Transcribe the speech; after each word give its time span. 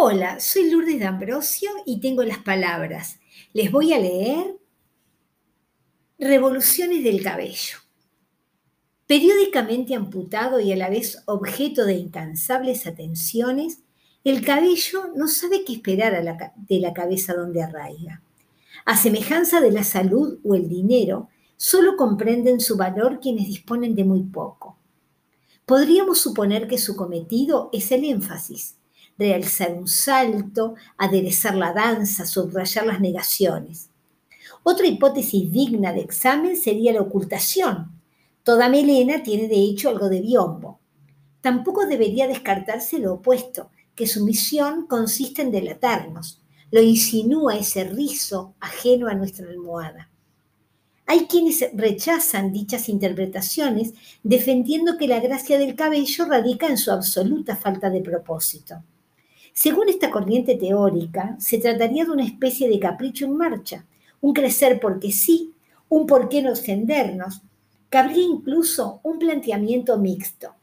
Hola, 0.00 0.38
soy 0.38 0.70
Lourdes 0.70 1.00
D'Ambrosio 1.00 1.70
y 1.84 1.98
tengo 1.98 2.22
las 2.22 2.38
palabras. 2.38 3.18
Les 3.52 3.72
voy 3.72 3.92
a 3.92 3.98
leer 3.98 4.56
Revoluciones 6.20 7.02
del 7.02 7.20
cabello. 7.20 7.78
Periódicamente 9.08 9.96
amputado 9.96 10.60
y 10.60 10.70
a 10.70 10.76
la 10.76 10.88
vez 10.88 11.24
objeto 11.26 11.84
de 11.84 11.94
incansables 11.94 12.86
atenciones, 12.86 13.80
el 14.22 14.44
cabello 14.44 15.10
no 15.16 15.26
sabe 15.26 15.64
qué 15.64 15.72
esperar 15.72 16.14
de 16.54 16.78
la 16.78 16.92
cabeza 16.92 17.34
donde 17.34 17.64
arraiga. 17.64 18.22
A 18.84 18.96
semejanza 18.96 19.60
de 19.60 19.72
la 19.72 19.82
salud 19.82 20.38
o 20.44 20.54
el 20.54 20.68
dinero, 20.68 21.28
solo 21.56 21.96
comprenden 21.96 22.60
su 22.60 22.76
valor 22.76 23.18
quienes 23.18 23.48
disponen 23.48 23.96
de 23.96 24.04
muy 24.04 24.22
poco. 24.22 24.78
Podríamos 25.66 26.20
suponer 26.20 26.68
que 26.68 26.78
su 26.78 26.94
cometido 26.94 27.68
es 27.72 27.90
el 27.90 28.04
énfasis, 28.04 28.77
realzar 29.18 29.72
un 29.72 29.88
salto, 29.88 30.74
aderezar 30.96 31.54
la 31.56 31.72
danza, 31.72 32.24
subrayar 32.24 32.86
las 32.86 33.00
negaciones. 33.00 33.90
Otra 34.62 34.86
hipótesis 34.86 35.50
digna 35.50 35.92
de 35.92 36.00
examen 36.00 36.56
sería 36.56 36.92
la 36.92 37.02
ocultación. 37.02 38.00
Toda 38.42 38.68
melena 38.68 39.22
tiene 39.22 39.48
de 39.48 39.56
hecho 39.56 39.88
algo 39.88 40.08
de 40.08 40.20
biombo. 40.20 40.78
Tampoco 41.40 41.86
debería 41.86 42.26
descartarse 42.26 42.98
lo 42.98 43.14
opuesto, 43.14 43.70
que 43.94 44.06
su 44.06 44.24
misión 44.24 44.86
consiste 44.86 45.42
en 45.42 45.50
delatarnos. 45.50 46.40
Lo 46.70 46.80
insinúa 46.82 47.56
ese 47.56 47.84
rizo 47.84 48.54
ajeno 48.60 49.08
a 49.08 49.14
nuestra 49.14 49.48
almohada. 49.48 50.10
Hay 51.06 51.26
quienes 51.26 51.64
rechazan 51.72 52.52
dichas 52.52 52.90
interpretaciones 52.90 53.94
defendiendo 54.22 54.98
que 54.98 55.08
la 55.08 55.20
gracia 55.20 55.58
del 55.58 55.74
cabello 55.74 56.26
radica 56.26 56.66
en 56.66 56.76
su 56.76 56.92
absoluta 56.92 57.56
falta 57.56 57.88
de 57.88 58.02
propósito. 58.02 58.82
Según 59.60 59.88
esta 59.88 60.12
corriente 60.12 60.54
teórica, 60.54 61.34
se 61.40 61.58
trataría 61.58 62.04
de 62.04 62.12
una 62.12 62.24
especie 62.24 62.68
de 62.68 62.78
capricho 62.78 63.24
en 63.24 63.36
marcha, 63.36 63.84
un 64.20 64.32
crecer 64.32 64.78
porque 64.78 65.10
sí, 65.10 65.52
un 65.88 66.06
por 66.06 66.28
qué 66.28 66.42
no 66.42 66.50
extendernos. 66.50 67.42
Cabría 67.88 68.22
incluso 68.22 69.00
un 69.02 69.18
planteamiento 69.18 69.98
mixto. 69.98 70.54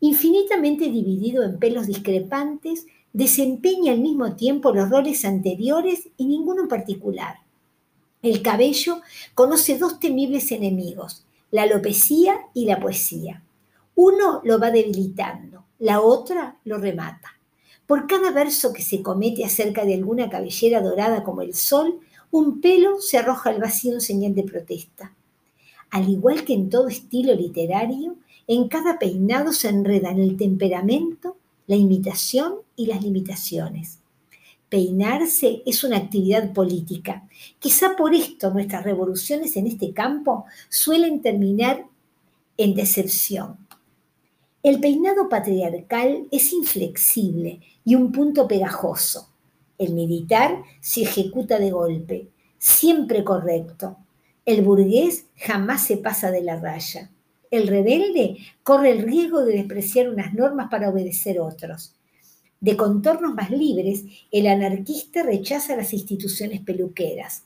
Infinitamente 0.00 0.84
dividido 0.84 1.42
en 1.42 1.58
pelos 1.58 1.86
discrepantes, 1.86 2.86
desempeña 3.12 3.92
al 3.92 3.98
mismo 3.98 4.34
tiempo 4.34 4.72
los 4.72 4.88
roles 4.88 5.26
anteriores 5.26 6.08
y 6.16 6.24
ninguno 6.24 6.62
en 6.62 6.68
particular. 6.68 7.34
El 8.22 8.40
cabello 8.40 9.02
conoce 9.34 9.76
dos 9.76 10.00
temibles 10.00 10.50
enemigos, 10.52 11.26
la 11.50 11.64
alopecia 11.64 12.46
y 12.54 12.64
la 12.64 12.80
poesía. 12.80 13.42
Uno 13.94 14.40
lo 14.42 14.58
va 14.58 14.70
debilitando, 14.70 15.64
la 15.80 16.00
otra 16.00 16.56
lo 16.64 16.78
remata. 16.78 17.41
Por 17.92 18.06
cada 18.06 18.30
verso 18.30 18.72
que 18.72 18.80
se 18.80 19.02
comete 19.02 19.44
acerca 19.44 19.84
de 19.84 19.92
alguna 19.92 20.30
cabellera 20.30 20.80
dorada 20.80 21.22
como 21.22 21.42
el 21.42 21.52
sol, 21.52 22.00
un 22.30 22.62
pelo 22.62 23.02
se 23.02 23.18
arroja 23.18 23.50
al 23.50 23.60
vacío 23.60 23.92
en 23.92 24.00
señal 24.00 24.34
de 24.34 24.44
protesta. 24.44 25.14
Al 25.90 26.08
igual 26.08 26.46
que 26.46 26.54
en 26.54 26.70
todo 26.70 26.88
estilo 26.88 27.34
literario, 27.34 28.16
en 28.46 28.68
cada 28.68 28.98
peinado 28.98 29.52
se 29.52 29.68
enredan 29.68 30.18
el 30.20 30.38
temperamento, 30.38 31.36
la 31.66 31.76
imitación 31.76 32.54
y 32.76 32.86
las 32.86 33.02
limitaciones. 33.02 33.98
Peinarse 34.70 35.62
es 35.66 35.84
una 35.84 35.98
actividad 35.98 36.50
política. 36.54 37.28
Quizá 37.58 37.94
por 37.94 38.14
esto 38.14 38.54
nuestras 38.54 38.84
revoluciones 38.84 39.54
en 39.58 39.66
este 39.66 39.92
campo 39.92 40.46
suelen 40.70 41.20
terminar 41.20 41.84
en 42.56 42.74
decepción. 42.74 43.58
El 44.62 44.78
peinado 44.78 45.28
patriarcal 45.28 46.28
es 46.30 46.52
inflexible 46.52 47.60
y 47.84 47.96
un 47.96 48.12
punto 48.12 48.46
pegajoso. 48.46 49.28
El 49.76 49.92
militar 49.92 50.62
se 50.80 51.02
ejecuta 51.02 51.58
de 51.58 51.72
golpe, 51.72 52.28
siempre 52.58 53.24
correcto. 53.24 53.96
El 54.46 54.62
burgués 54.62 55.26
jamás 55.36 55.84
se 55.84 55.96
pasa 55.96 56.30
de 56.30 56.42
la 56.42 56.60
raya. 56.60 57.10
El 57.50 57.66
rebelde 57.66 58.36
corre 58.62 58.92
el 58.92 59.02
riesgo 59.02 59.42
de 59.44 59.54
despreciar 59.54 60.08
unas 60.08 60.32
normas 60.32 60.68
para 60.70 60.90
obedecer 60.90 61.40
otros. 61.40 61.96
De 62.60 62.76
contornos 62.76 63.34
más 63.34 63.50
libres, 63.50 64.04
el 64.30 64.46
anarquista 64.46 65.24
rechaza 65.24 65.74
las 65.74 65.92
instituciones 65.92 66.60
peluqueras. 66.60 67.42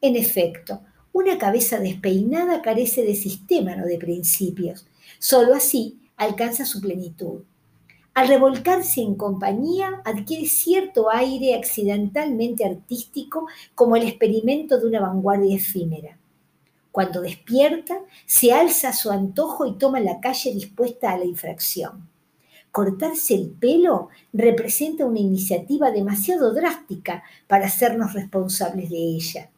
En 0.00 0.16
efecto, 0.16 0.80
una 1.12 1.36
cabeza 1.36 1.78
despeinada 1.78 2.62
carece 2.62 3.02
de 3.02 3.14
sistema, 3.14 3.76
no 3.76 3.84
de 3.84 3.98
principios. 3.98 4.86
Solo 5.18 5.54
así 5.54 5.98
alcanza 6.18 6.66
su 6.66 6.80
plenitud. 6.80 7.42
Al 8.12 8.28
revolcarse 8.28 9.00
en 9.00 9.14
compañía, 9.14 10.02
adquiere 10.04 10.46
cierto 10.46 11.08
aire 11.10 11.54
accidentalmente 11.54 12.64
artístico 12.64 13.46
como 13.74 13.94
el 13.96 14.02
experimento 14.02 14.78
de 14.78 14.86
una 14.88 15.00
vanguardia 15.00 15.54
efímera. 15.54 16.18
Cuando 16.90 17.20
despierta, 17.20 18.00
se 18.26 18.52
alza 18.52 18.88
a 18.88 18.92
su 18.92 19.12
antojo 19.12 19.66
y 19.66 19.78
toma 19.78 20.00
la 20.00 20.18
calle 20.18 20.52
dispuesta 20.52 21.12
a 21.12 21.18
la 21.18 21.26
infracción. 21.26 22.08
Cortarse 22.72 23.34
el 23.34 23.50
pelo 23.50 24.08
representa 24.32 25.06
una 25.06 25.20
iniciativa 25.20 25.92
demasiado 25.92 26.52
drástica 26.52 27.22
para 27.46 27.66
hacernos 27.66 28.14
responsables 28.14 28.90
de 28.90 28.96
ella. 28.96 29.50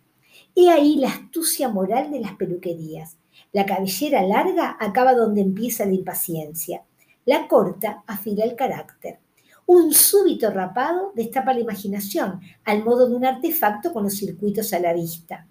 He 0.55 0.69
ahí 0.69 0.97
la 0.97 1.09
astucia 1.09 1.69
moral 1.69 2.11
de 2.11 2.21
las 2.21 2.35
peluquerías. 2.35 3.17
La 3.53 3.67
cabellera 3.67 4.23
larga 4.23 4.77
acaba 4.79 5.15
donde 5.15 5.41
empieza 5.41 5.85
la 5.85 5.95
impaciencia. 5.95 6.83
La 7.25 7.49
corta 7.49 8.03
afila 8.07 8.45
el 8.45 8.57
carácter. 8.57 9.19
Un 9.67 9.93
súbito 9.93 10.51
rapado 10.51 11.13
destapa 11.15 11.55
la 11.55 11.61
imaginación, 11.61 12.41
al 12.65 12.83
modo 12.83 13.09
de 13.09 13.15
un 13.15 13.25
artefacto 13.25 13.93
con 13.93 14.03
los 14.05 14.17
circuitos 14.17 14.73
a 14.73 14.81
la 14.81 14.93
vista. 14.93 15.47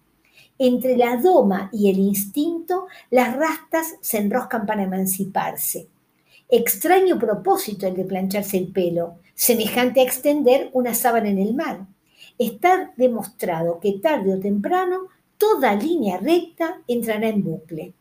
Entre 0.58 0.98
la 0.98 1.16
doma 1.16 1.70
y 1.72 1.90
el 1.90 2.00
instinto, 2.00 2.88
las 3.10 3.36
rastas 3.38 3.96
se 4.02 4.18
enroscan 4.18 4.66
para 4.66 4.84
emanciparse. 4.84 5.88
Extraño 6.50 7.18
propósito 7.18 7.88
el 7.88 7.96
de 7.96 8.04
plancharse 8.04 8.58
el 8.58 8.74
pelo, 8.74 9.20
semejante 9.36 10.02
a 10.02 10.04
extender 10.04 10.70
una 10.74 10.94
sábana 10.94 11.30
en 11.30 11.40
el 11.40 11.54
mar. 11.54 11.88
Está 12.38 12.92
demostrado 12.98 13.80
que 13.80 14.00
tarde 14.00 14.34
o 14.34 14.40
temprano 14.40 15.08
toda 15.40 15.74
línea 15.74 16.18
recta 16.18 16.82
entrará 16.86 17.30
en 17.30 17.42
bucle. 17.42 17.94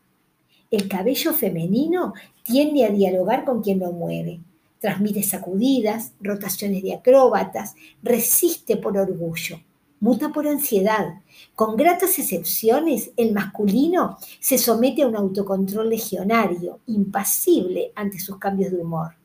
El 0.69 0.87
cabello 0.87 1.33
femenino 1.33 2.13
tiende 2.43 2.83
a 2.83 2.89
dialogar 2.89 3.45
con 3.45 3.63
quien 3.63 3.79
lo 3.79 3.93
mueve, 3.93 4.41
transmite 4.79 5.23
sacudidas, 5.23 6.11
rotaciones 6.19 6.83
de 6.83 6.93
acróbatas, 6.93 7.75
resiste 8.03 8.75
por 8.75 8.97
orgullo, 8.97 9.61
muta 10.01 10.29
por 10.29 10.47
ansiedad. 10.47 11.21
Con 11.55 11.77
gratas 11.77 12.19
excepciones, 12.19 13.11
el 13.15 13.31
masculino 13.31 14.17
se 14.41 14.57
somete 14.57 15.03
a 15.03 15.07
un 15.07 15.15
autocontrol 15.15 15.89
legionario, 15.89 16.81
impasible 16.87 17.93
ante 17.95 18.19
sus 18.19 18.37
cambios 18.37 18.71
de 18.71 18.79
humor. 18.79 19.15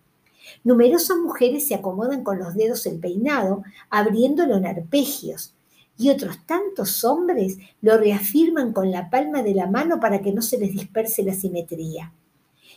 Numerosas 0.62 1.16
mujeres 1.18 1.66
se 1.66 1.74
acomodan 1.74 2.22
con 2.22 2.38
los 2.38 2.54
dedos 2.54 2.86
el 2.86 3.00
peinado, 3.00 3.64
abriéndolo 3.90 4.56
en 4.56 4.66
arpegios, 4.66 5.54
y 5.96 6.10
otros 6.10 6.38
tantos 6.46 7.04
hombres 7.04 7.58
lo 7.80 7.96
reafirman 7.96 8.72
con 8.72 8.90
la 8.90 9.10
palma 9.10 9.42
de 9.42 9.54
la 9.54 9.66
mano 9.66 10.00
para 10.00 10.20
que 10.20 10.32
no 10.32 10.42
se 10.42 10.58
les 10.58 10.72
disperse 10.72 11.22
la 11.22 11.34
simetría. 11.34 12.12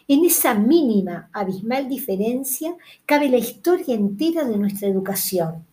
En 0.08 0.24
esa 0.24 0.54
mínima, 0.54 1.30
abismal 1.34 1.90
diferencia 1.90 2.76
cabe 3.06 3.30
la 3.30 3.38
historia 3.38 3.96
entera 3.96 4.46
de 4.46 4.58
nuestra 4.58 4.88
educación. 4.88 5.66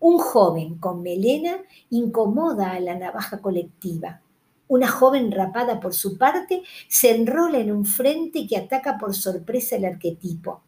Un 0.00 0.18
joven 0.18 0.76
con 0.78 1.02
melena 1.02 1.58
incomoda 1.90 2.72
a 2.72 2.80
la 2.80 2.96
navaja 2.98 3.38
colectiva. 3.38 4.20
Una 4.68 4.88
joven 4.88 5.30
rapada 5.30 5.78
por 5.78 5.94
su 5.94 6.18
parte 6.18 6.62
se 6.88 7.14
enrola 7.14 7.58
en 7.58 7.70
un 7.70 7.84
frente 7.84 8.46
que 8.48 8.56
ataca 8.56 8.98
por 8.98 9.14
sorpresa 9.14 9.76
el 9.76 9.84
arquetipo. 9.84 10.60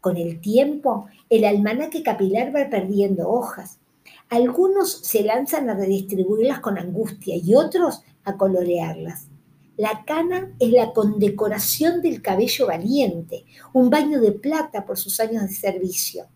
Con 0.00 0.16
el 0.16 0.40
tiempo, 0.40 1.06
el 1.28 1.44
almanaque 1.44 2.02
capilar 2.04 2.54
va 2.54 2.70
perdiendo 2.70 3.28
hojas, 3.28 3.80
algunos 4.30 4.90
se 4.90 5.22
lanzan 5.22 5.70
a 5.70 5.74
redistribuirlas 5.74 6.60
con 6.60 6.78
angustia 6.78 7.36
y 7.36 7.54
otros 7.54 8.02
a 8.24 8.36
colorearlas. 8.36 9.28
La 9.76 10.04
cana 10.04 10.52
es 10.60 10.70
la 10.70 10.92
condecoración 10.92 12.00
del 12.00 12.22
cabello 12.22 12.68
valiente, 12.68 13.44
un 13.72 13.90
baño 13.90 14.20
de 14.20 14.32
plata 14.32 14.84
por 14.84 14.96
sus 14.96 15.18
años 15.20 15.42
de 15.42 15.54
servicio. 15.54 16.26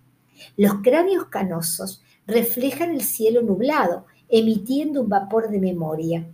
Los 0.57 0.75
cráneos 0.83 1.27
canosos 1.27 2.03
reflejan 2.27 2.91
el 2.91 3.03
cielo 3.03 3.43
nublado, 3.43 4.07
emitiendo 4.29 5.03
un 5.03 5.09
vapor 5.09 5.51
de 5.51 5.61
memoria. 5.61 6.27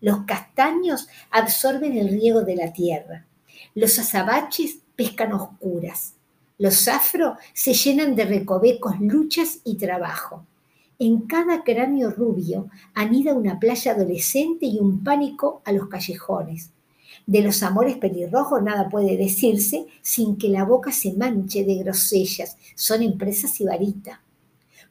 Los 0.00 0.24
castaños 0.24 1.08
absorben 1.30 1.96
el 1.96 2.08
riego 2.08 2.42
de 2.42 2.56
la 2.56 2.72
tierra. 2.72 3.26
Los 3.74 3.98
azabaches 3.98 4.78
pescan 4.96 5.32
oscuras. 5.32 6.14
Los 6.56 6.88
afro 6.88 7.36
se 7.52 7.74
llenan 7.74 8.16
de 8.16 8.24
recovecos, 8.24 8.98
luchas 9.00 9.60
y 9.64 9.76
trabajo. 9.76 10.44
En 11.00 11.28
cada 11.28 11.62
cráneo 11.62 12.10
rubio 12.10 12.70
anida 12.92 13.32
una 13.32 13.60
playa 13.60 13.92
adolescente 13.92 14.66
y 14.66 14.80
un 14.80 15.04
pánico 15.04 15.62
a 15.64 15.70
los 15.70 15.88
callejones. 15.88 16.72
De 17.24 17.40
los 17.40 17.62
amores 17.62 17.96
pelirrojos 17.98 18.62
nada 18.62 18.88
puede 18.88 19.16
decirse 19.16 19.86
sin 20.02 20.36
que 20.36 20.48
la 20.48 20.64
boca 20.64 20.90
se 20.90 21.12
manche 21.12 21.62
de 21.62 21.76
grosellas. 21.76 22.56
Son 22.74 23.02
empresas 23.02 23.60
y 23.60 23.64
varita. 23.64 24.22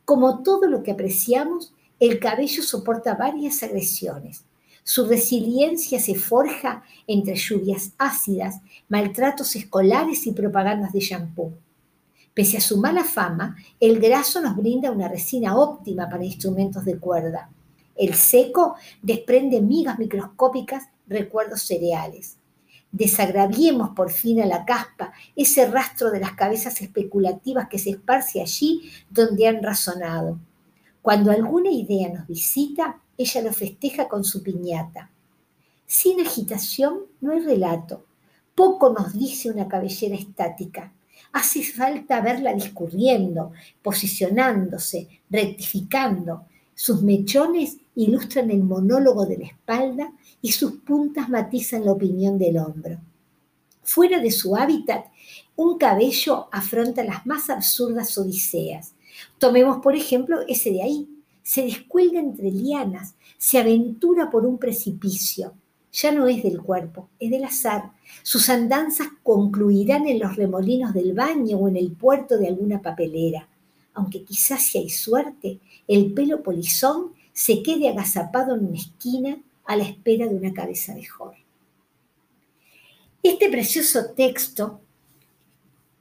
Como 0.05 0.43
todo 0.43 0.67
lo 0.67 0.81
que 0.81 0.91
apreciamos, 0.91 1.73
el 1.99 2.19
cabello 2.19 2.63
soporta 2.63 3.15
varias 3.15 3.61
agresiones. 3.61 4.45
Su 4.83 5.07
resiliencia 5.07 5.99
se 5.99 6.15
forja 6.15 6.83
entre 7.07 7.35
lluvias 7.35 7.91
ácidas, 7.97 8.61
maltratos 8.87 9.57
escolares 9.57 10.25
y 10.25 10.31
propagandas 10.31 10.93
de 10.93 11.01
shampoo. 11.01 11.53
Pese 12.37 12.57
a 12.57 12.61
su 12.61 12.77
mala 12.77 13.03
fama, 13.03 13.55
el 13.79 13.99
graso 13.99 14.39
nos 14.39 14.55
brinda 14.55 14.91
una 14.91 15.07
resina 15.07 15.57
óptima 15.57 16.07
para 16.07 16.23
instrumentos 16.23 16.85
de 16.85 16.99
cuerda. 16.99 17.49
El 17.95 18.13
seco 18.13 18.75
desprende 19.01 19.59
migas 19.59 19.97
microscópicas, 19.97 20.83
recuerdos 21.07 21.63
cereales. 21.63 22.37
Desagraviemos 22.91 23.89
por 23.95 24.11
fin 24.11 24.39
a 24.39 24.45
la 24.45 24.65
caspa 24.65 25.13
ese 25.35 25.65
rastro 25.65 26.11
de 26.11 26.19
las 26.19 26.33
cabezas 26.33 26.79
especulativas 26.79 27.69
que 27.69 27.79
se 27.79 27.89
esparce 27.89 28.39
allí 28.39 28.87
donde 29.09 29.47
han 29.47 29.63
razonado. 29.63 30.37
Cuando 31.01 31.31
alguna 31.31 31.71
idea 31.71 32.13
nos 32.13 32.27
visita, 32.27 33.01
ella 33.17 33.41
lo 33.41 33.51
festeja 33.51 34.07
con 34.07 34.23
su 34.23 34.43
piñata. 34.43 35.09
Sin 35.87 36.21
agitación 36.21 36.99
no 37.19 37.31
hay 37.31 37.39
relato. 37.39 38.05
Poco 38.53 38.93
nos 38.93 39.13
dice 39.13 39.49
una 39.49 39.67
cabellera 39.67 40.13
estática. 40.13 40.93
Hace 41.37 41.61
falta 41.61 42.19
verla 42.19 42.51
discurriendo, 42.51 43.51
posicionándose, 43.83 45.07
rectificando. 45.29 46.47
Sus 46.73 47.03
mechones 47.03 47.77
ilustran 47.93 48.49
el 48.49 48.63
monólogo 48.63 49.23
de 49.27 49.37
la 49.37 49.45
espalda 49.45 50.11
y 50.41 50.51
sus 50.53 50.79
puntas 50.79 51.29
matizan 51.29 51.85
la 51.85 51.91
opinión 51.91 52.39
del 52.39 52.57
hombro. 52.57 52.97
Fuera 53.83 54.19
de 54.19 54.31
su 54.31 54.55
hábitat, 54.55 55.05
un 55.55 55.77
cabello 55.77 56.47
afronta 56.51 57.03
las 57.03 57.23
más 57.27 57.51
absurdas 57.51 58.17
odiseas. 58.17 58.95
Tomemos, 59.37 59.77
por 59.83 59.95
ejemplo, 59.95 60.39
ese 60.47 60.71
de 60.71 60.81
ahí. 60.81 61.07
Se 61.43 61.61
descuelga 61.61 62.19
entre 62.19 62.49
lianas, 62.49 63.13
se 63.37 63.59
aventura 63.59 64.31
por 64.31 64.43
un 64.43 64.57
precipicio. 64.57 65.53
Ya 65.99 66.11
no 66.11 66.27
es 66.27 66.43
del 66.43 66.61
cuerpo, 66.61 67.09
es 67.19 67.31
del 67.31 67.43
azar. 67.43 67.91
Sus 68.21 68.49
andanzas 68.49 69.07
concluirán 69.23 70.07
en 70.07 70.19
los 70.19 70.35
remolinos 70.35 70.93
del 70.93 71.13
baño 71.13 71.57
o 71.57 71.67
en 71.67 71.75
el 71.75 71.91
puerto 71.91 72.37
de 72.37 72.47
alguna 72.47 72.83
papelera. 72.83 73.47
Aunque 73.95 74.23
quizás 74.23 74.61
si 74.61 74.77
hay 74.77 74.91
suerte, 74.91 75.57
el 75.87 76.13
pelo 76.13 76.43
polizón 76.43 77.13
se 77.33 77.63
quede 77.63 77.89
agazapado 77.89 78.53
en 78.53 78.67
una 78.67 78.77
esquina 78.77 79.39
a 79.65 79.75
la 79.75 79.85
espera 79.85 80.27
de 80.27 80.35
una 80.35 80.53
cabeza 80.53 80.93
mejor. 80.93 81.33
Este 83.23 83.49
precioso 83.49 84.11
texto 84.15 84.79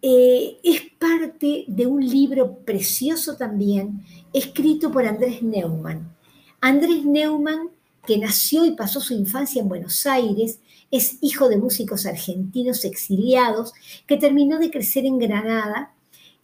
eh, 0.02 0.58
es 0.62 0.82
parte 0.99 1.64
de 1.66 1.87
un 1.87 2.06
libro 2.06 2.58
precioso 2.58 3.34
también, 3.38 4.04
escrito 4.34 4.92
por 4.92 5.06
Andrés 5.06 5.42
Neumann. 5.42 6.14
Andrés 6.60 7.02
Neumann, 7.06 7.70
que 8.06 8.18
nació 8.18 8.64
y 8.64 8.72
pasó 8.72 9.00
su 9.00 9.14
infancia 9.14 9.60
en 9.60 9.68
Buenos 9.68 10.06
Aires, 10.06 10.60
es 10.90 11.18
hijo 11.20 11.48
de 11.48 11.58
músicos 11.58 12.06
argentinos 12.06 12.84
exiliados, 12.84 13.72
que 14.06 14.16
terminó 14.16 14.58
de 14.58 14.70
crecer 14.70 15.04
en 15.04 15.18
Granada 15.18 15.92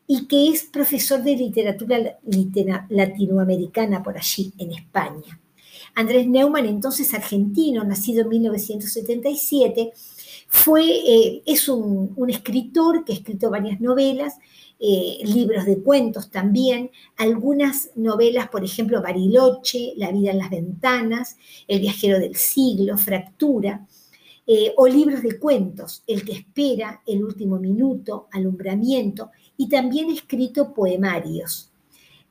y 0.06 0.26
que 0.26 0.48
es 0.48 0.64
profesor 0.64 1.22
de 1.22 1.36
literatura 1.36 2.18
latinoamericana 2.88 4.02
por 4.02 4.16
allí, 4.16 4.52
en 4.58 4.72
España. 4.72 5.40
Andrés 5.94 6.26
Neumann, 6.26 6.66
entonces 6.66 7.12
argentino, 7.14 7.84
nacido 7.84 8.22
en 8.22 8.28
1977, 8.28 9.92
fue, 10.48 10.84
eh, 10.84 11.42
es 11.46 11.68
un, 11.68 12.14
escritor 12.28 13.04
que 13.04 13.12
ha 13.12 13.16
escrito 13.16 13.50
varias 13.50 13.80
novelas, 13.80 14.34
eh, 14.84 15.20
libros 15.24 15.64
de 15.64 15.80
cuentos 15.80 16.28
también, 16.28 16.90
algunas 17.16 17.90
novelas, 17.94 18.48
por 18.48 18.64
ejemplo, 18.64 19.00
Bariloche, 19.00 19.92
La 19.96 20.10
vida 20.10 20.32
en 20.32 20.38
las 20.38 20.50
ventanas, 20.50 21.36
El 21.68 21.78
viajero 21.78 22.18
del 22.18 22.34
siglo, 22.34 22.98
Fractura, 22.98 23.86
eh, 24.44 24.72
o 24.76 24.88
libros 24.88 25.22
de 25.22 25.38
cuentos, 25.38 26.02
El 26.04 26.24
que 26.24 26.32
espera, 26.32 27.00
El 27.06 27.22
último 27.22 27.60
minuto, 27.60 28.26
Alumbramiento, 28.32 29.30
y 29.56 29.68
también 29.68 30.10
ha 30.10 30.14
escrito 30.14 30.74
poemarios. 30.74 31.70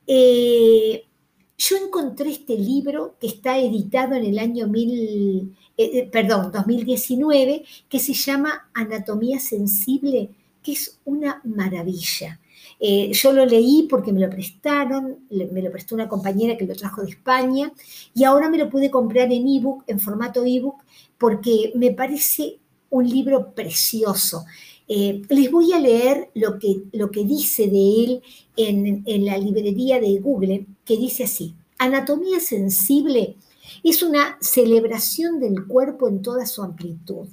yo 0.06 1.76
encontré 1.76 2.32
este 2.32 2.58
libro 2.58 3.14
que 3.18 3.28
está 3.28 3.58
editado 3.58 4.14
en 4.14 4.24
el 4.24 4.38
año 4.38 4.66
mil, 4.66 5.56
eh, 5.78 6.00
eh, 6.00 6.08
perdón, 6.12 6.52
2019, 6.52 7.64
que 7.88 7.98
se 7.98 8.12
llama 8.12 8.68
Anatomía 8.74 9.40
Sensible, 9.40 10.28
que 10.62 10.72
es 10.72 11.00
una 11.06 11.40
maravilla. 11.44 12.40
Eh, 12.80 13.12
yo 13.12 13.32
lo 13.32 13.46
leí 13.46 13.86
porque 13.88 14.12
me 14.12 14.20
lo 14.20 14.28
prestaron, 14.28 15.26
me 15.30 15.62
lo 15.62 15.70
prestó 15.70 15.94
una 15.94 16.08
compañera 16.08 16.56
que 16.56 16.66
lo 16.66 16.74
trajo 16.74 17.02
de 17.02 17.10
España 17.10 17.72
y 18.14 18.24
ahora 18.24 18.48
me 18.50 18.58
lo 18.58 18.68
pude 18.68 18.90
comprar 18.90 19.32
en 19.32 19.46
ebook, 19.46 19.84
en 19.86 20.00
formato 20.00 20.44
ebook, 20.44 20.82
porque 21.18 21.72
me 21.74 21.92
parece 21.92 22.58
un 22.90 23.08
libro 23.08 23.54
precioso. 23.54 24.44
les 24.88 25.50
voy 25.50 25.72
a 25.72 25.78
leer 25.78 26.30
lo 26.34 26.58
que, 26.58 26.82
lo 26.92 27.10
que 27.10 27.24
dice 27.24 27.68
de 27.68 28.04
él 28.04 28.22
en 28.56 29.24
la 29.24 29.38
librería 29.38 30.00
de 30.00 30.18
Google, 30.18 30.66
que 30.84 30.96
dice 30.96 31.24
así, 31.24 31.54
Anatomía 31.78 32.38
Sensible 32.38 33.36
es 33.82 34.04
una 34.04 34.38
celebración 34.40 35.40
del 35.40 35.66
cuerpo 35.66 36.08
en 36.08 36.22
toda 36.22 36.46
su 36.46 36.62
amplitud, 36.62 37.26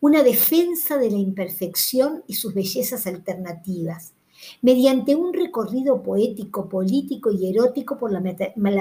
una 0.00 0.24
defensa 0.24 0.98
de 0.98 1.10
la 1.10 1.18
imperfección 1.18 2.24
y 2.26 2.34
sus 2.34 2.54
bellezas 2.54 3.06
alternativas, 3.06 4.14
mediante 4.62 5.14
un 5.14 5.32
recorrido 5.32 6.02
poético, 6.02 6.68
político 6.68 7.30
y 7.30 7.48
erótico 7.48 7.98
por 7.98 8.12
la, 8.12 8.20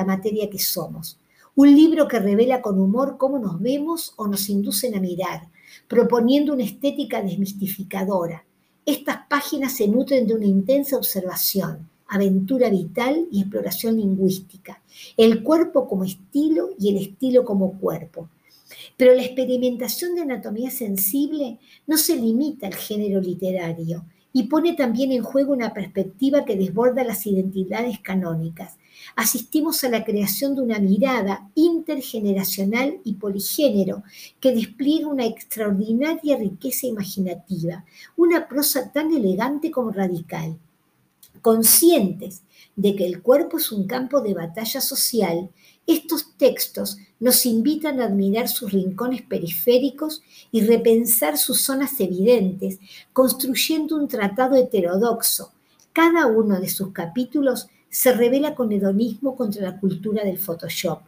materia 0.06 0.50
que 0.50 0.60
somos. 0.60 1.20
Un 1.56 1.76
libro 1.76 2.08
que 2.08 2.20
revela 2.20 2.62
con 2.62 2.80
humor 2.80 3.18
cómo 3.18 3.40
nos 3.40 3.60
vemos 3.60 4.14
o 4.18 4.28
nos 4.28 4.50
inducen 4.50 4.96
a 4.96 5.00
mirar, 5.00 5.48
proponiendo 5.88 6.54
una 6.54 6.64
estética 6.64 7.22
desmistificadora. 7.22 8.44
Estas 8.86 9.28
páginas 9.28 9.76
se 9.76 9.88
nutren 9.88 10.28
de 10.28 10.36
una 10.36 10.46
intensa 10.46 10.98
observación, 10.98 11.90
aventura 12.08 12.70
vital 12.70 13.28
y 13.32 13.42
exploración 13.42 13.98
lingüística, 13.98 14.82
el 15.18 15.44
cuerpo 15.44 15.88
como 15.88 16.04
estilo 16.04 16.70
y 16.80 16.90
el 16.90 16.98
estilo 16.98 17.44
como 17.44 17.78
cuerpo. 17.80 18.30
Pero 18.96 19.14
la 19.14 19.24
experimentación 19.24 20.16
de 20.16 20.22
anatomía 20.22 20.72
sensible 20.72 21.60
no 21.86 21.98
se 21.98 22.16
limita 22.16 22.68
al 22.68 22.76
género 22.76 23.20
literario 23.20 24.06
y 24.38 24.44
pone 24.44 24.74
también 24.74 25.12
en 25.12 25.24
juego 25.24 25.52
una 25.52 25.74
perspectiva 25.74 26.46
que 26.46 26.56
desborda 26.56 27.04
las 27.04 27.26
identidades 27.26 27.98
canónicas. 28.02 28.78
Asistimos 29.16 29.84
a 29.84 29.90
la 29.90 30.04
creación 30.04 30.54
de 30.54 30.62
una 30.62 30.78
mirada 30.78 31.50
intergeneracional 31.56 33.00
y 33.04 33.16
poligénero 33.16 34.04
que 34.40 34.54
despliega 34.54 35.08
una 35.08 35.26
extraordinaria 35.26 36.38
riqueza 36.38 36.86
imaginativa, 36.86 37.84
una 38.16 38.48
prosa 38.48 38.92
tan 38.92 39.12
elegante 39.12 39.72
como 39.72 39.90
radical 39.90 40.60
conscientes 41.42 42.44
de 42.76 42.96
que 42.96 43.06
el 43.06 43.22
cuerpo 43.22 43.58
es 43.58 43.72
un 43.72 43.88
campo 43.88 44.22
de 44.22 44.34
batalla 44.34 44.82
social, 44.82 45.50
estos 45.88 46.38
textos 46.38 46.98
nos 47.20 47.46
invitan 47.46 48.00
a 48.00 48.06
admirar 48.06 48.48
sus 48.48 48.72
rincones 48.72 49.24
periféricos 49.24 50.22
y 50.52 50.62
repensar 50.62 51.38
sus 51.38 51.62
zonas 51.62 52.00
evidentes, 52.00 52.80
construyendo 53.14 53.96
un 53.96 54.08
tratado 54.08 54.56
heterodoxo. 54.56 55.52
Cada 55.94 56.28
uno 56.28 56.60
de 56.60 56.70
sus 56.70 56.92
capítulos 56.92 57.68
se 57.90 58.14
revela 58.14 58.54
con 58.54 58.72
hedonismo 58.72 59.36
contra 59.36 59.64
la 59.64 59.80
cultura 59.80 60.24
del 60.24 60.38
Photoshop. 60.38 61.00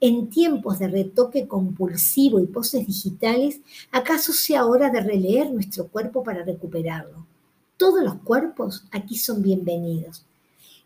En 0.00 0.30
tiempos 0.30 0.80
de 0.80 0.88
retoque 0.88 1.46
compulsivo 1.46 2.40
y 2.40 2.46
poses 2.46 2.86
digitales, 2.86 3.60
¿acaso 3.92 4.32
sea 4.32 4.66
hora 4.66 4.90
de 4.90 5.00
releer 5.00 5.52
nuestro 5.52 5.86
cuerpo 5.86 6.24
para 6.24 6.42
recuperarlo? 6.42 7.26
todos 7.82 8.04
los 8.04 8.14
cuerpos 8.22 8.84
aquí 8.92 9.16
son 9.16 9.42
bienvenidos. 9.42 10.24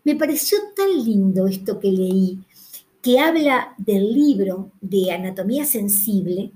Me 0.02 0.16
pareció 0.16 0.56
tan 0.74 1.04
lindo 1.04 1.46
esto 1.46 1.78
que 1.78 1.92
leí, 1.92 2.38
que 3.06 3.20
habla 3.20 3.72
del 3.78 4.12
libro 4.12 4.72
de 4.80 5.12
anatomía 5.12 5.64
sensible, 5.64 6.50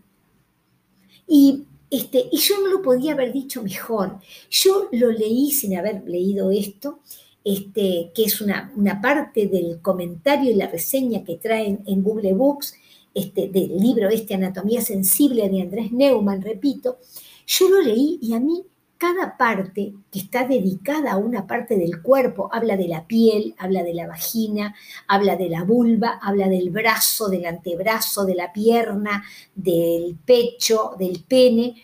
y, 1.24 1.62
este, 1.88 2.24
y 2.32 2.38
yo 2.38 2.60
no 2.60 2.66
lo 2.66 2.82
podía 2.82 3.12
haber 3.12 3.32
dicho 3.32 3.62
mejor. 3.62 4.18
Yo 4.50 4.88
lo 4.90 5.12
leí 5.12 5.52
sin 5.52 5.76
haber 5.78 6.02
leído 6.08 6.50
esto, 6.50 6.98
este, 7.44 8.10
que 8.12 8.24
es 8.24 8.40
una, 8.40 8.72
parte 9.00 9.46
del 9.46 9.80
comentario 9.80 10.50
y 10.50 10.54
la 10.54 10.66
reseña 10.66 11.22
que 11.22 11.36
traen 11.36 11.84
en 11.86 12.02
Google 12.02 12.32
Books, 12.32 12.74
este, 13.14 13.46
del 13.48 13.78
libro 13.78 14.08
este, 14.08 14.34
Anatomía 14.34 14.80
Sensible 14.80 15.48
de 15.48 15.62
Andrés 15.62 15.92
Neumann, 15.92 16.42
repito, 16.42 16.98
yo 17.46 17.68
lo 17.68 17.80
leí 17.80 18.18
y 18.20 18.34
a 18.34 18.40
mí 18.40 18.64
cada 19.00 19.38
parte 19.38 19.94
que 20.12 20.18
está 20.18 20.46
dedicada 20.46 21.12
a 21.12 21.16
una 21.16 21.46
parte 21.46 21.78
del 21.78 22.02
cuerpo. 22.02 22.50
Habla 22.52 22.76
de 22.76 22.86
la 22.86 23.06
piel, 23.06 23.54
habla 23.56 23.82
de 23.82 23.94
la 23.94 24.06
vagina, 24.06 24.74
habla 25.08 25.36
de 25.36 25.48
la 25.48 25.64
vulva, 25.64 26.18
habla 26.20 26.50
del 26.50 26.68
brazo, 26.68 27.30
del 27.30 27.46
antebrazo, 27.46 28.26
de 28.26 28.34
la 28.34 28.52
pierna, 28.52 29.24
del 29.54 30.18
pecho, 30.22 30.96
del 30.98 31.24
pene. 31.26 31.76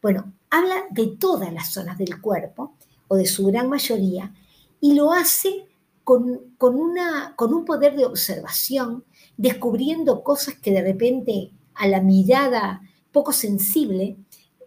Bueno, 0.00 0.32
habla 0.48 0.86
de 0.90 1.08
todas 1.08 1.52
las 1.52 1.70
zonas 1.70 1.98
del 1.98 2.18
cuerpo, 2.22 2.72
o 3.08 3.16
de 3.16 3.26
su 3.26 3.44
gran 3.44 3.68
mayoría, 3.68 4.32
y 4.80 4.94
lo 4.94 5.12
hace 5.12 5.66
con, 6.02 6.40
una, 6.58 7.34
con 7.36 7.52
un 7.52 7.66
poder 7.66 7.94
de 7.94 8.06
observación, 8.06 9.04
descubriendo 9.36 10.24
cosas 10.24 10.54
que 10.54 10.70
de 10.70 10.80
repente 10.80 11.50
a 11.74 11.86
la 11.88 12.00
mirada 12.00 12.80
poco 13.12 13.34
sensible 13.34 14.16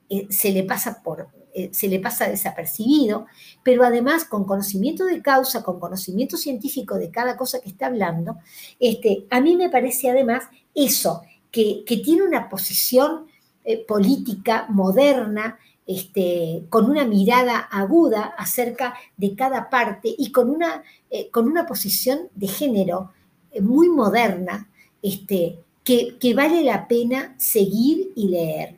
eh, 0.09 0.27
se 0.29 0.51
le 0.51 0.63
pasa 0.63 1.01
por, 1.01 1.29
eh, 1.57 1.69
se 1.71 1.87
le 1.87 1.99
pasa 1.99 2.29
desapercibido, 2.29 3.25
pero 3.63 3.83
además 3.83 4.25
con 4.25 4.43
conocimiento 4.45 5.05
de 5.05 5.23
causa, 5.23 5.63
con 5.63 5.79
conocimiento 5.79 6.37
científico 6.37 6.99
de 6.99 7.09
cada 7.09 7.35
cosa 7.35 7.59
que 7.59 7.69
está 7.69 7.87
hablando, 7.87 8.37
este, 8.79 9.25
a 9.31 9.41
mí 9.41 9.55
me 9.55 9.71
parece 9.71 10.11
además 10.11 10.43
eso, 10.75 11.23
que, 11.49 11.83
tiene 11.87 12.21
una 12.21 12.47
posición 12.47 13.25
eh, 13.63 13.83
política 13.87 14.67
moderna, 14.69 15.57
este, 15.87 16.65
con 16.69 16.91
una 16.91 17.05
mirada 17.05 17.57
aguda 17.57 18.35
acerca 18.37 18.93
de 19.17 19.33
cada 19.33 19.71
parte 19.71 20.13
y 20.15 20.31
con 20.31 20.51
una, 20.51 20.83
eh, 21.09 21.31
con 21.31 21.47
una 21.47 21.65
posición 21.65 22.29
de 22.35 22.49
género 22.49 23.13
muy 23.61 23.89
moderna, 23.89 24.69
este, 25.01 25.57
que, 25.83 26.19
que 26.19 26.35
vale 26.35 26.63
la 26.63 26.87
pena 26.87 27.33
seguir 27.39 28.11
y 28.15 28.27
leer. 28.27 28.77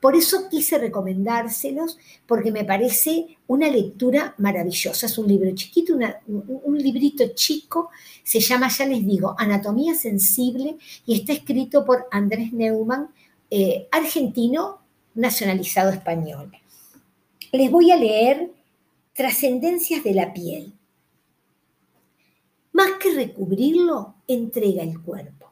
Por 0.00 0.14
eso 0.14 0.48
quise 0.48 0.78
recomendárselos, 0.78 1.98
porque 2.26 2.52
me 2.52 2.64
parece 2.64 3.36
una 3.48 3.68
lectura 3.68 4.34
maravillosa. 4.38 5.06
Es 5.06 5.18
un 5.18 5.26
libro 5.26 5.52
chiquito, 5.54 5.94
un, 6.26 6.78
librito 6.78 7.24
chico, 7.34 7.90
se 8.22 8.38
llama, 8.38 8.68
ya 8.68 8.86
les 8.86 9.04
digo, 9.04 9.34
Anatomía 9.36 9.94
Sensible, 9.94 10.76
y 11.04 11.14
está 11.14 11.32
escrito 11.32 11.84
por 11.84 12.06
Andrés 12.12 12.52
Neumann, 12.52 13.08
eh, 13.50 13.88
argentino 13.90 14.78
nacionalizado 15.14 15.90
español. 15.90 16.52
Les 17.50 17.70
voy 17.70 17.90
a 17.90 17.96
leer 17.96 18.52
Trascendencias 19.14 20.04
de 20.04 20.14
la 20.14 20.32
piel. 20.32 20.72
Más 22.70 22.92
que 23.02 23.12
recubrirlo, 23.12 24.14
entrega 24.28 24.84
el 24.84 25.02
cuerpo. 25.02 25.50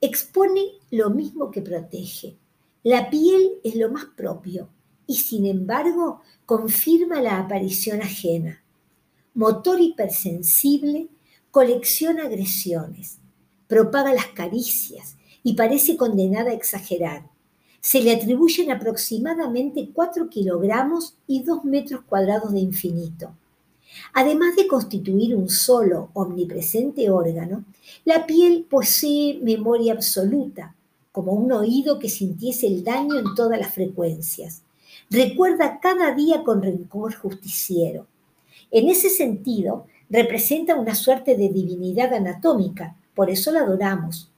Expone 0.00 0.62
lo 0.90 1.10
mismo 1.10 1.50
que 1.50 1.60
protege 1.60 2.38
la 2.84 3.08
piel 3.08 3.60
es 3.64 3.76
lo 3.76 3.90
más 3.90 4.04
propio 4.04 4.68
y 5.06 5.16
sin 5.16 5.46
embargo 5.46 6.20
confirma 6.44 7.22
la 7.22 7.38
aparición 7.38 8.02
ajena. 8.02 8.62
Motor 9.32 9.80
hipersensible, 9.80 11.08
colecciona 11.50 12.24
agresiones, 12.24 13.20
propaga 13.68 14.12
las 14.12 14.26
caricias 14.26 15.16
y 15.42 15.54
parece 15.54 15.96
condenada 15.96 16.50
a 16.50 16.54
exagerar. 16.54 17.30
Se 17.80 18.02
le 18.02 18.12
atribuyen 18.12 18.70
aproximadamente 18.70 19.88
4 19.90 20.28
kilogramos 20.28 21.16
y 21.26 21.42
2 21.42 21.64
metros 21.64 22.02
cuadrados 22.02 22.52
de 22.52 22.60
infinito. 22.60 23.34
Además 24.12 24.56
de 24.56 24.66
constituir 24.66 25.34
un 25.34 25.48
solo 25.48 26.10
omnipresente 26.12 27.08
órgano, 27.08 27.64
la 28.04 28.26
piel 28.26 28.66
posee 28.68 29.38
memoria 29.42 29.94
absoluta, 29.94 30.74
como 31.14 31.30
un 31.30 31.52
oído 31.52 32.00
que 32.00 32.08
sintiese 32.08 32.66
el 32.66 32.82
daño 32.82 33.20
en 33.20 33.36
todas 33.36 33.56
las 33.56 33.72
frecuencias. 33.72 34.62
Recuerda 35.08 35.78
cada 35.78 36.12
día 36.12 36.42
con 36.42 36.60
rencor 36.60 37.14
justiciero. 37.14 38.08
En 38.72 38.88
ese 38.88 39.08
sentido, 39.08 39.86
representa 40.10 40.74
una 40.74 40.96
suerte 40.96 41.36
de 41.36 41.50
divinidad 41.50 42.12
anatómica, 42.14 42.96
por 43.14 43.30
eso 43.30 43.52
la 43.52 43.60
adoramos. 43.60 44.28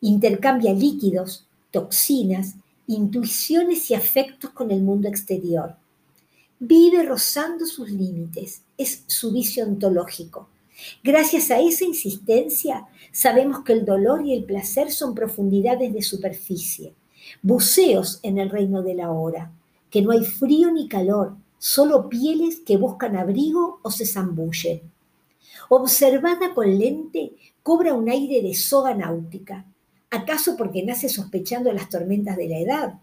Intercambia 0.00 0.72
líquidos, 0.72 1.46
toxinas, 1.70 2.56
intuiciones 2.88 3.88
y 3.92 3.94
afectos 3.94 4.50
con 4.50 4.72
el 4.72 4.82
mundo 4.82 5.06
exterior. 5.06 5.76
Vive 6.58 7.04
rozando 7.04 7.66
sus 7.66 7.88
límites, 7.88 8.62
es 8.76 9.04
su 9.06 9.30
vicio 9.30 9.64
ontológico. 9.64 10.48
Gracias 11.02 11.50
a 11.50 11.60
esa 11.60 11.84
insistencia, 11.84 12.86
sabemos 13.12 13.64
que 13.64 13.72
el 13.72 13.84
dolor 13.84 14.24
y 14.24 14.34
el 14.34 14.44
placer 14.44 14.90
son 14.90 15.14
profundidades 15.14 15.92
de 15.92 16.02
superficie, 16.02 16.94
buceos 17.42 18.20
en 18.22 18.38
el 18.38 18.50
reino 18.50 18.82
de 18.82 18.94
la 18.94 19.10
hora, 19.10 19.52
que 19.90 20.02
no 20.02 20.10
hay 20.10 20.24
frío 20.24 20.70
ni 20.70 20.88
calor, 20.88 21.36
solo 21.58 22.08
pieles 22.08 22.60
que 22.60 22.76
buscan 22.76 23.16
abrigo 23.16 23.80
o 23.82 23.90
se 23.90 24.06
zambullen. 24.06 24.82
Observada 25.68 26.54
con 26.54 26.78
lente, 26.78 27.32
cobra 27.62 27.94
un 27.94 28.08
aire 28.08 28.42
de 28.42 28.54
soga 28.54 28.94
náutica, 28.94 29.64
acaso 30.10 30.56
porque 30.56 30.84
nace 30.84 31.08
sospechando 31.08 31.72
las 31.72 31.88
tormentas 31.88 32.36
de 32.36 32.48
la 32.48 32.58
edad, 32.58 32.94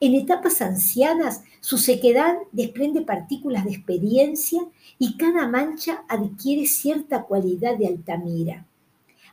en 0.00 0.14
etapas 0.14 0.62
ancianas, 0.62 1.42
su 1.60 1.78
sequedad 1.78 2.36
desprende 2.52 3.02
partículas 3.02 3.64
de 3.64 3.72
experiencia 3.72 4.60
y 4.98 5.16
cada 5.16 5.48
mancha 5.48 6.04
adquiere 6.08 6.66
cierta 6.66 7.22
cualidad 7.22 7.76
de 7.76 7.88
altamira. 7.88 8.66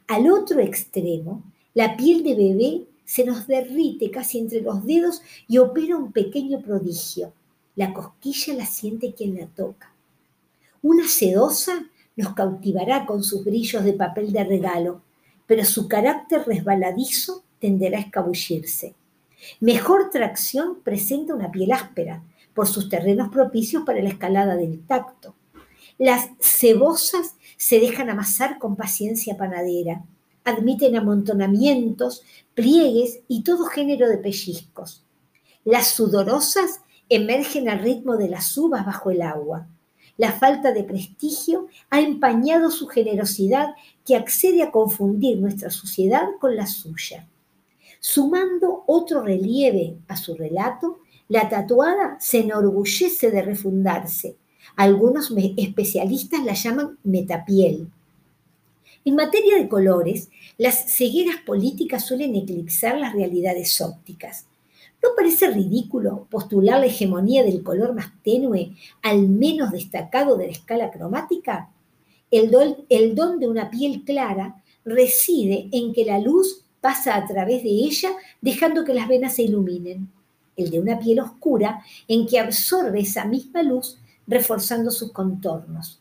Al 0.07 0.31
otro 0.31 0.59
extremo, 0.59 1.43
la 1.73 1.95
piel 1.97 2.23
de 2.23 2.35
bebé 2.35 2.83
se 3.05 3.25
nos 3.25 3.47
derrite 3.47 4.09
casi 4.09 4.39
entre 4.39 4.61
los 4.61 4.85
dedos 4.85 5.21
y 5.47 5.59
opera 5.59 5.97
un 5.97 6.11
pequeño 6.11 6.61
prodigio. 6.61 7.31
La 7.75 7.93
cosquilla 7.93 8.55
la 8.55 8.65
siente 8.65 9.13
quien 9.13 9.37
la 9.37 9.45
toca. 9.47 9.93
Una 10.81 11.07
sedosa 11.07 11.87
nos 12.15 12.33
cautivará 12.33 13.05
con 13.05 13.23
sus 13.23 13.43
brillos 13.43 13.83
de 13.83 13.93
papel 13.93 14.31
de 14.31 14.43
regalo, 14.43 15.01
pero 15.45 15.65
su 15.65 15.87
carácter 15.87 16.43
resbaladizo 16.45 17.43
tenderá 17.59 17.97
a 17.97 18.01
escabullirse. 18.01 18.93
Mejor 19.59 20.09
tracción 20.09 20.79
presenta 20.83 21.33
una 21.33 21.51
piel 21.51 21.71
áspera, 21.71 22.23
por 22.55 22.67
sus 22.67 22.89
terrenos 22.89 23.29
propicios 23.29 23.83
para 23.83 24.01
la 24.01 24.09
escalada 24.09 24.55
del 24.55 24.81
tacto. 24.87 25.35
Las 25.99 26.29
cebosas 26.39 27.35
se 27.57 27.79
dejan 27.79 28.09
amasar 28.09 28.57
con 28.57 28.75
paciencia 28.75 29.37
panadera, 29.37 30.03
admiten 30.43 30.95
amontonamientos, 30.95 32.23
pliegues 32.53 33.19
y 33.27 33.43
todo 33.43 33.65
género 33.65 34.09
de 34.09 34.17
pellizcos. 34.17 35.03
Las 35.65 35.89
sudorosas 35.89 36.81
emergen 37.09 37.69
al 37.69 37.79
ritmo 37.79 38.17
de 38.17 38.29
las 38.29 38.57
uvas 38.57 38.85
bajo 38.85 39.11
el 39.11 39.21
agua. 39.21 39.67
La 40.17 40.31
falta 40.31 40.71
de 40.71 40.85
prestigio 40.85 41.67
ha 41.89 41.99
empañado 41.99 42.71
su 42.71 42.87
generosidad 42.87 43.75
que 44.05 44.15
accede 44.15 44.63
a 44.63 44.71
confundir 44.71 45.39
nuestra 45.39 45.69
sociedad 45.69 46.27
con 46.39 46.55
la 46.55 46.67
suya. 46.67 47.27
Sumando 48.07 48.83
otro 48.85 49.23
relieve 49.23 49.95
a 50.07 50.15
su 50.15 50.35
relato, 50.35 50.99
la 51.27 51.49
tatuada 51.49 52.17
se 52.19 52.41
enorgullece 52.41 53.31
de 53.31 53.41
refundarse. 53.41 54.35
Algunos 54.75 55.33
especialistas 55.57 56.45
la 56.45 56.53
llaman 56.53 56.99
metapiel. 57.03 57.87
En 59.05 59.15
materia 59.15 59.57
de 59.57 59.67
colores, 59.67 60.29
las 60.59 60.95
cegueras 60.95 61.37
políticas 61.37 62.05
suelen 62.05 62.35
eclipsar 62.35 62.99
las 62.99 63.13
realidades 63.13 63.81
ópticas. 63.81 64.45
¿No 65.01 65.09
parece 65.17 65.49
ridículo 65.49 66.27
postular 66.29 66.81
la 66.81 66.85
hegemonía 66.85 67.43
del 67.43 67.63
color 67.63 67.95
más 67.95 68.11
tenue 68.23 68.75
al 69.01 69.27
menos 69.29 69.71
destacado 69.71 70.37
de 70.37 70.45
la 70.45 70.51
escala 70.51 70.91
cromática? 70.91 71.71
El 72.29 72.55
el 72.87 73.15
don 73.15 73.39
de 73.39 73.47
una 73.47 73.71
piel 73.71 74.03
clara 74.03 74.61
reside 74.83 75.69
en 75.71 75.91
que 75.91 76.05
la 76.05 76.19
luz 76.19 76.64
pasa 76.85 77.15
a 77.15 77.25
través 77.25 77.63
de 77.63 77.69
ella 77.69 78.11
dejando 78.41 78.85
que 78.85 78.93
las 78.93 79.07
venas 79.07 79.33
se 79.33 79.41
iluminen. 79.41 80.07
El 80.55 80.69
de 80.69 80.79
una 80.79 80.99
piel 80.99 81.19
oscura 81.19 81.83
en 82.07 82.27
que 82.27 82.39
absorbe 82.39 82.99
esa 82.99 83.25
misma 83.25 83.63
luz 83.63 83.97
reforzando 84.27 84.91
sus 84.91 85.11
contornos. 85.11 85.99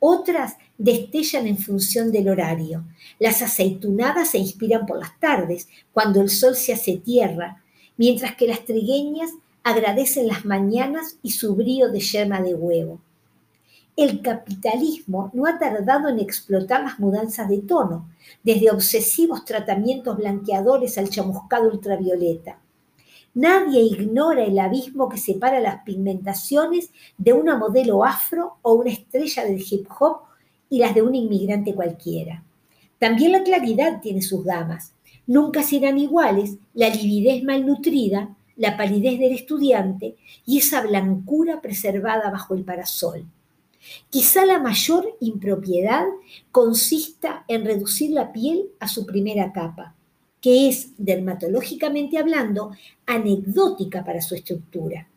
Otras 0.00 0.56
destellan 0.76 1.46
en 1.46 1.56
función 1.56 2.10
del 2.10 2.28
horario. 2.28 2.84
Las 3.20 3.42
aceitunadas 3.42 4.30
se 4.30 4.38
inspiran 4.38 4.86
por 4.86 4.98
las 4.98 5.16
tardes, 5.20 5.68
cuando 5.92 6.20
el 6.20 6.30
sol 6.30 6.56
se 6.56 6.72
hace 6.72 6.96
tierra, 6.96 7.62
mientras 7.96 8.34
que 8.34 8.48
las 8.48 8.64
trigueñas 8.64 9.30
agradecen 9.62 10.26
las 10.26 10.44
mañanas 10.44 11.16
y 11.22 11.30
su 11.30 11.54
brío 11.54 11.92
de 11.92 12.00
yerma 12.00 12.40
de 12.42 12.54
huevo. 12.54 12.98
El 13.96 14.22
capitalismo 14.22 15.30
no 15.34 15.46
ha 15.46 15.58
tardado 15.58 16.08
en 16.08 16.18
explotar 16.18 16.82
las 16.82 16.98
mudanzas 16.98 17.48
de 17.48 17.58
tono, 17.58 18.08
desde 18.42 18.70
obsesivos 18.70 19.44
tratamientos 19.44 20.16
blanqueadores 20.16 20.98
al 20.98 21.10
chamuscado 21.10 21.70
ultravioleta. 21.70 22.58
Nadie 23.34 23.82
ignora 23.82 24.44
el 24.44 24.58
abismo 24.58 25.08
que 25.08 25.18
separa 25.18 25.60
las 25.60 25.82
pigmentaciones 25.84 26.90
de 27.18 27.32
una 27.32 27.56
modelo 27.56 28.04
afro 28.04 28.58
o 28.62 28.74
una 28.74 28.90
estrella 28.90 29.44
del 29.44 29.62
hip 29.68 29.86
hop 29.98 30.18
y 30.68 30.78
las 30.78 30.94
de 30.94 31.02
un 31.02 31.14
inmigrante 31.14 31.74
cualquiera. 31.74 32.42
También 32.98 33.32
la 33.32 33.42
claridad 33.42 34.00
tiene 34.00 34.22
sus 34.22 34.44
gamas. 34.44 34.92
Nunca 35.26 35.62
serán 35.62 35.98
iguales 35.98 36.56
la 36.74 36.88
lividez 36.88 37.42
malnutrida 37.42 38.36
la 38.56 38.76
palidez 38.76 39.18
del 39.18 39.32
estudiante 39.32 40.16
y 40.46 40.58
esa 40.58 40.82
blancura 40.82 41.60
preservada 41.60 42.30
bajo 42.30 42.54
el 42.54 42.64
parasol. 42.64 43.26
Quizá 44.10 44.44
la 44.46 44.58
mayor 44.58 45.16
impropiedad 45.20 46.06
consista 46.50 47.44
en 47.48 47.64
reducir 47.64 48.10
la 48.10 48.32
piel 48.32 48.70
a 48.80 48.88
su 48.88 49.04
primera 49.06 49.52
capa, 49.52 49.94
que 50.40 50.68
es, 50.68 50.90
dermatológicamente 50.98 52.18
hablando, 52.18 52.72
anecdótica 53.06 54.04
para 54.04 54.20
su 54.20 54.34
estructura. 54.34 55.08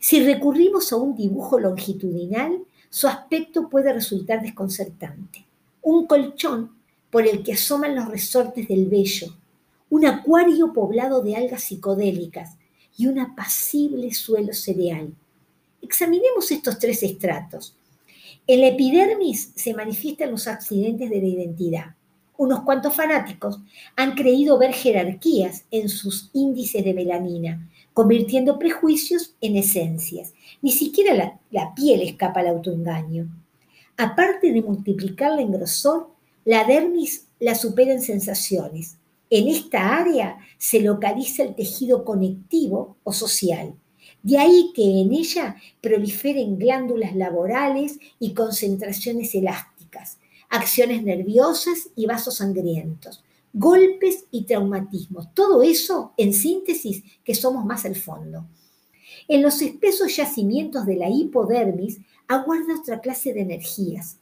Si 0.00 0.24
recurrimos 0.24 0.92
a 0.92 0.96
un 0.96 1.14
dibujo 1.16 1.58
longitudinal, 1.58 2.58
su 2.88 3.06
aspecto 3.06 3.68
puede 3.68 3.92
resultar 3.92 4.42
desconcertante. 4.42 5.44
Un 5.82 6.06
colchón 6.06 6.72
por 7.10 7.26
el 7.26 7.42
que 7.42 7.54
asoman 7.54 7.94
los 7.94 8.08
resortes 8.08 8.68
del 8.68 8.86
vello, 8.86 9.34
un 9.88 10.06
acuario 10.06 10.72
poblado 10.72 11.22
de 11.22 11.36
algas 11.36 11.64
psicodélicas 11.64 12.56
y 12.96 13.06
un 13.06 13.18
apacible 13.18 14.12
suelo 14.12 14.52
cereal. 14.52 15.12
Examinemos 15.82 16.50
estos 16.50 16.78
tres 16.78 17.02
estratos. 17.02 17.74
En 18.52 18.62
la 18.62 18.66
epidermis 18.66 19.52
se 19.54 19.74
manifiestan 19.74 20.32
los 20.32 20.48
accidentes 20.48 21.08
de 21.08 21.20
la 21.20 21.28
identidad. 21.28 21.94
Unos 22.36 22.62
cuantos 22.62 22.96
fanáticos 22.96 23.60
han 23.94 24.16
creído 24.16 24.58
ver 24.58 24.72
jerarquías 24.72 25.66
en 25.70 25.88
sus 25.88 26.30
índices 26.32 26.84
de 26.84 26.92
melanina, 26.92 27.70
convirtiendo 27.92 28.58
prejuicios 28.58 29.36
en 29.40 29.54
esencias. 29.54 30.34
Ni 30.62 30.72
siquiera 30.72 31.38
la, 31.52 31.74
piel 31.76 32.00
escapa 32.02 32.40
al 32.40 32.48
autoengaño. 32.48 33.28
Aparte 33.96 34.50
de 34.52 34.62
multiplicarla 34.62 35.42
en 35.42 35.52
grosor, 35.52 36.08
la 36.44 36.64
dermis 36.64 37.28
la 37.38 37.54
supera 37.54 37.92
en 37.92 38.02
sensaciones. 38.02 38.96
En 39.30 39.46
esta 39.46 39.96
área 39.96 40.38
se 40.58 40.80
localiza 40.80 41.44
el 41.44 41.54
tejido 41.54 42.04
conectivo 42.04 42.96
o 43.04 43.12
social. 43.12 43.74
De 44.22 44.38
ahí 44.38 44.72
que 44.74 44.82
en 44.82 45.12
ella 45.12 45.56
proliferen 45.80 46.58
glándulas 46.58 47.16
laborales 47.16 47.98
y 48.18 48.34
concentraciones 48.34 49.34
elásticas, 49.34 50.18
acciones 50.48 51.02
nerviosas 51.02 51.88
y 51.96 52.06
vasos 52.06 52.36
sangrientos, 52.36 53.24
golpes 53.52 54.24
y 54.30 54.44
traumatismos. 54.44 55.32
Todo 55.34 55.62
eso, 55.62 56.12
en 56.16 56.34
síntesis, 56.34 57.02
que 57.24 57.34
somos 57.34 57.64
más 57.64 57.84
al 57.84 57.96
fondo. 57.96 58.46
En 59.28 59.42
los 59.42 59.62
espesos 59.62 60.16
yacimientos 60.16 60.86
de 60.86 60.96
la 60.96 61.08
hipodermis 61.08 62.00
aguarda 62.28 62.78
otra 62.80 63.00
clase 63.00 63.32
de 63.32 63.40
energías, 63.40 64.18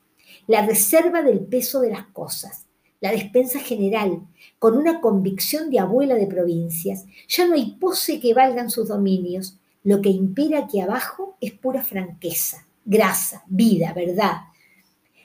la 0.46 0.64
reserva 0.64 1.22
del 1.22 1.40
peso 1.40 1.80
de 1.80 1.90
las 1.90 2.06
cosas, 2.06 2.66
la 3.00 3.12
despensa 3.12 3.60
general, 3.60 4.26
con 4.58 4.76
una 4.76 5.00
convicción 5.00 5.70
de 5.70 5.78
abuela 5.78 6.14
de 6.14 6.26
provincias. 6.26 7.04
Ya 7.28 7.46
no 7.46 7.54
hay 7.54 7.76
pose 7.78 8.18
que 8.20 8.34
valgan 8.34 8.70
sus 8.70 8.88
dominios. 8.88 9.57
Lo 9.84 10.00
que 10.02 10.10
impera 10.10 10.60
aquí 10.60 10.80
abajo 10.80 11.36
es 11.40 11.52
pura 11.52 11.82
franqueza, 11.82 12.66
grasa, 12.84 13.44
vida, 13.46 13.92
verdad. 13.92 14.38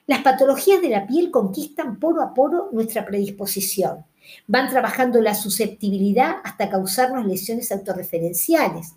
Las 0.06 0.22
patologías 0.22 0.82
de 0.82 0.90
la 0.90 1.08
piel 1.08 1.32
conquistan 1.32 2.00
poro 2.00 2.22
a 2.22 2.34
poro 2.34 2.70
nuestra 2.72 3.06
predisposición. 3.06 4.06
Van 4.48 4.70
trabajando 4.70 5.22
la 5.22 5.36
susceptibilidad 5.36 6.38
hasta 6.44 6.70
causarnos 6.70 7.26
lesiones 7.26 7.72
autorreferenciales. 7.72 8.96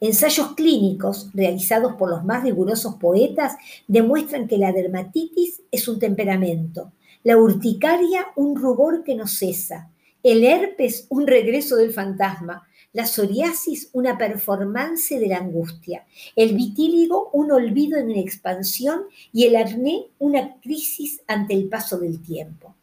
Ensayos 0.00 0.54
clínicos 0.54 1.30
realizados 1.32 1.94
por 1.94 2.10
los 2.10 2.24
más 2.24 2.42
rigurosos 2.42 2.96
poetas 2.96 3.54
demuestran 3.86 4.48
que 4.48 4.58
la 4.58 4.72
dermatitis 4.72 5.62
es 5.70 5.88
un 5.88 5.98
temperamento, 5.98 6.92
la 7.22 7.36
urticaria 7.36 8.26
un 8.34 8.56
rubor 8.56 9.04
que 9.04 9.14
no 9.14 9.26
cesa, 9.26 9.90
el 10.22 10.44
herpes 10.44 11.06
un 11.08 11.26
regreso 11.26 11.76
del 11.76 11.92
fantasma, 11.92 12.66
la 12.92 13.06
psoriasis 13.06 13.88
una 13.92 14.18
performance 14.18 15.10
de 15.10 15.26
la 15.26 15.38
angustia, 15.38 16.04
el 16.36 16.54
vitíligo 16.54 17.30
un 17.32 17.50
olvido 17.52 17.98
en 17.98 18.10
expansión 18.10 19.04
y 19.32 19.44
el 19.44 19.56
acné 19.56 20.06
una 20.18 20.60
crisis 20.60 21.22
ante 21.26 21.54
el 21.54 21.68
paso 21.68 21.98
del 21.98 22.22
tiempo. 22.22 22.74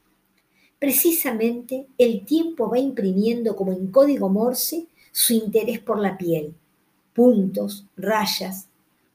Precisamente 0.79 1.87
el 1.97 2.25
tiempo 2.25 2.69
va 2.69 2.79
imprimiendo 2.79 3.55
como 3.55 3.71
en 3.71 3.91
código 3.91 4.29
morse 4.29 4.87
su 5.11 5.33
interés 5.33 5.79
por 5.79 5.99
la 5.99 6.17
piel, 6.17 6.53
puntos, 7.13 7.85
rayas, 7.97 8.67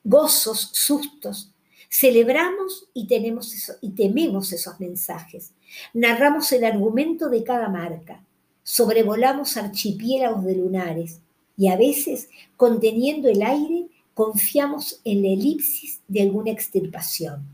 gozos, 0.04 0.70
sustos, 0.72 1.50
Celebramos 1.96 2.88
y, 2.92 3.06
tenemos 3.06 3.70
y 3.80 3.90
tememos 3.90 4.52
esos 4.52 4.80
mensajes. 4.80 5.52
Narramos 5.92 6.50
el 6.50 6.64
argumento 6.64 7.28
de 7.28 7.44
cada 7.44 7.68
marca. 7.68 8.20
Sobrevolamos 8.64 9.56
archipiélagos 9.56 10.44
de 10.44 10.56
lunares 10.56 11.20
y 11.56 11.68
a 11.68 11.76
veces, 11.76 12.28
conteniendo 12.56 13.28
el 13.28 13.42
aire, 13.42 13.86
confiamos 14.14 15.00
en 15.04 15.22
la 15.22 15.28
elipsis 15.28 16.00
de 16.08 16.22
alguna 16.22 16.50
extirpación. 16.50 17.44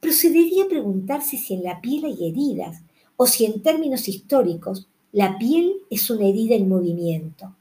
Procedería 0.00 0.66
preguntarse 0.68 1.36
si 1.36 1.54
en 1.54 1.62
la 1.62 1.80
piel 1.80 2.06
hay 2.06 2.26
heridas 2.26 2.80
o 3.16 3.26
si 3.26 3.44
en 3.44 3.62
términos 3.62 4.08
históricos 4.08 4.88
la 5.12 5.38
piel 5.38 5.74
es 5.90 6.10
una 6.10 6.26
herida 6.26 6.54
en 6.54 6.68
movimiento, 6.68 7.54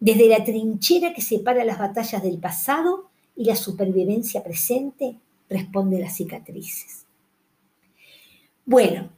desde 0.00 0.28
la 0.28 0.44
trinchera 0.44 1.14
que 1.14 1.22
separa 1.22 1.64
las 1.64 1.78
batallas 1.78 2.22
del 2.22 2.38
pasado 2.38 3.08
y 3.36 3.44
la 3.44 3.56
supervivencia 3.56 4.42
presente 4.42 5.16
responde 5.48 6.00
las 6.00 6.16
cicatrices. 6.16 7.06
Bueno, 8.64 9.10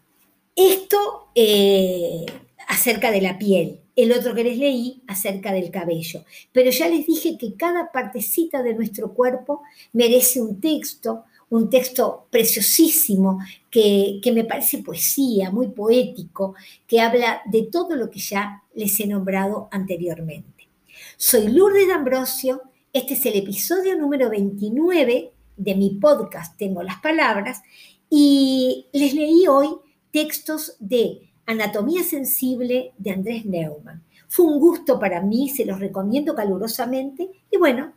esto 0.54 1.28
eh, 1.34 2.26
acerca 2.68 3.10
de 3.10 3.22
la 3.22 3.38
piel, 3.38 3.80
el 3.96 4.12
otro 4.12 4.34
que 4.34 4.44
les 4.44 4.58
leí 4.58 5.02
acerca 5.08 5.52
del 5.52 5.70
cabello, 5.70 6.24
pero 6.52 6.70
ya 6.70 6.88
les 6.88 7.06
dije 7.06 7.38
que 7.38 7.54
cada 7.54 7.90
partecita 7.90 8.62
de 8.62 8.74
nuestro 8.74 9.14
cuerpo 9.14 9.62
merece 9.94 10.42
un 10.42 10.60
texto, 10.60 11.24
un 11.48 11.70
texto 11.70 12.26
preciosísimo 12.30 13.40
que, 13.70 14.20
que, 14.22 14.32
me 14.32 14.44
parece 14.44 14.78
poesía, 14.78 15.50
muy 15.50 15.68
poético, 15.68 16.54
que 16.86 17.00
habla 17.00 17.40
de 17.46 17.62
todo 17.62 17.96
lo 17.96 18.10
que 18.10 18.20
ya 18.20 18.62
les 18.74 19.00
he 19.00 19.06
nombrado 19.06 19.68
anteriormente. 19.70 20.68
Soy 21.16 21.48
Lourdes 21.48 21.88
D'Ambrosio, 21.88 22.62
este 22.92 23.14
es 23.14 23.24
el 23.24 23.36
episodio 23.36 23.96
número 23.96 24.28
29 24.28 25.32
de 25.56 25.74
mi 25.74 25.90
podcast 25.90 26.56
Tengo 26.58 26.82
las 26.82 27.00
Palabras 27.00 27.62
y 28.10 28.86
les 28.92 29.14
leí 29.14 29.46
hoy 29.46 29.68
textos 30.12 30.76
de 30.78 31.27
Anatomía 31.48 32.04
Sensible 32.04 32.92
de 32.98 33.10
Andrés 33.10 33.46
Neumann. 33.46 34.04
Fue 34.28 34.44
un 34.44 34.60
gusto 34.60 34.98
para 35.00 35.22
mí, 35.22 35.48
se 35.48 35.64
los 35.64 35.80
recomiendo 35.80 36.34
calurosamente 36.34 37.26
y 37.50 37.56
bueno, 37.56 37.94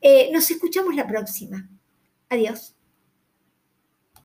eh, 0.00 0.30
nos 0.32 0.50
escuchamos 0.50 0.96
la 0.96 1.06
próxima. 1.06 1.68
Adiós. 2.28 2.74